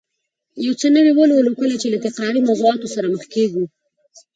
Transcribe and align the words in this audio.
یو 0.65 0.73
څه 0.81 0.87
نوي 0.95 1.11
ولولو، 1.15 1.51
کله 1.59 1.75
چې 1.81 1.87
له 1.93 1.97
تکراري 2.05 2.41
موضوعاتو 2.49 2.87
سره 2.95 3.07
مخ 3.13 3.23
کېږو 3.33 3.63